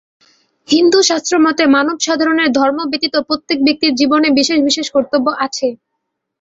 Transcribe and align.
হিন্দুশাস্ত্রমতে 0.67 1.63
মানব-সাধারণের 1.75 2.49
ধর্ম 2.51 2.79
ব্যতীত 2.91 3.15
প্রত্যেক 3.27 3.57
ব্যক্তির 3.65 3.93
জীবনে 3.95 4.27
বিশেষ 4.39 4.59
বিশেষ 4.67 4.87
কর্তব্য 4.95 5.27
আছে। 5.45 5.67